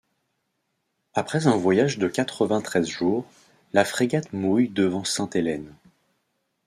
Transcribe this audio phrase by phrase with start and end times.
[1.13, 3.23] Après un voyage de quatre-vingt-treize jours,
[3.71, 5.75] la frégate mouille devant Sainte-Hélène.